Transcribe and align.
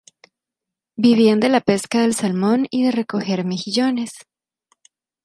Vivían 0.95 1.39
de 1.39 1.47
la 1.49 1.61
pesca 1.61 2.01
del 2.01 2.15
salmón 2.15 2.65
y 2.71 2.83
de 2.85 2.91
recoger 2.91 3.45
mejillones. 3.45 4.13